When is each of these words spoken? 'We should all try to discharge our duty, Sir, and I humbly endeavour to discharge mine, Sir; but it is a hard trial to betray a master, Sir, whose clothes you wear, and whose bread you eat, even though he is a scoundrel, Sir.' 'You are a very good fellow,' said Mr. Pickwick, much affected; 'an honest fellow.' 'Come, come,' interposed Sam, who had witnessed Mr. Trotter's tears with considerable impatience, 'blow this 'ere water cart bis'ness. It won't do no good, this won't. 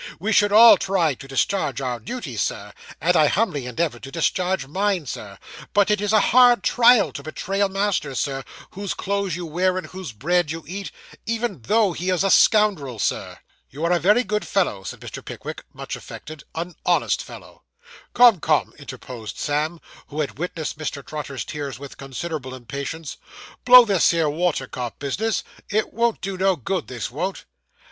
'We 0.17 0.31
should 0.33 0.51
all 0.51 0.77
try 0.77 1.13
to 1.13 1.27
discharge 1.27 1.79
our 1.79 1.99
duty, 1.99 2.35
Sir, 2.35 2.73
and 2.99 3.15
I 3.15 3.27
humbly 3.27 3.67
endeavour 3.67 3.99
to 3.99 4.11
discharge 4.11 4.65
mine, 4.65 5.05
Sir; 5.05 5.37
but 5.73 5.91
it 5.91 6.01
is 6.01 6.11
a 6.11 6.19
hard 6.33 6.63
trial 6.63 7.11
to 7.13 7.21
betray 7.21 7.61
a 7.61 7.69
master, 7.69 8.15
Sir, 8.15 8.43
whose 8.71 8.95
clothes 8.95 9.35
you 9.35 9.45
wear, 9.45 9.77
and 9.77 9.85
whose 9.85 10.11
bread 10.11 10.49
you 10.49 10.63
eat, 10.65 10.89
even 11.27 11.61
though 11.61 11.93
he 11.93 12.09
is 12.09 12.23
a 12.23 12.31
scoundrel, 12.31 12.97
Sir.' 12.97 13.37
'You 13.69 13.85
are 13.85 13.91
a 13.91 13.99
very 13.99 14.23
good 14.23 14.47
fellow,' 14.47 14.81
said 14.81 15.01
Mr. 15.01 15.23
Pickwick, 15.23 15.65
much 15.71 15.95
affected; 15.95 16.45
'an 16.55 16.73
honest 16.83 17.21
fellow.' 17.23 17.61
'Come, 18.15 18.39
come,' 18.39 18.73
interposed 18.79 19.37
Sam, 19.37 19.79
who 20.07 20.21
had 20.21 20.39
witnessed 20.39 20.79
Mr. 20.79 21.05
Trotter's 21.05 21.45
tears 21.45 21.77
with 21.77 21.97
considerable 21.97 22.55
impatience, 22.55 23.17
'blow 23.65 23.85
this 23.85 24.11
'ere 24.15 24.31
water 24.31 24.65
cart 24.65 24.97
bis'ness. 24.97 25.43
It 25.69 25.93
won't 25.93 26.21
do 26.21 26.39
no 26.39 26.55
good, 26.55 26.87
this 26.87 27.11
won't. 27.11 27.45